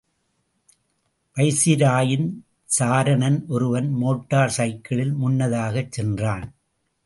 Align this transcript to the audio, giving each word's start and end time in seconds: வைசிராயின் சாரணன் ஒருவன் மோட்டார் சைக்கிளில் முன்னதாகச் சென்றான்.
வைசிராயின் 1.37 2.27
சாரணன் 2.79 3.47
ஒருவன் 3.47 3.91
மோட்டார் 3.91 4.49
சைக்கிளில் 4.49 5.13
முன்னதாகச் 5.13 5.91
சென்றான். 5.91 6.47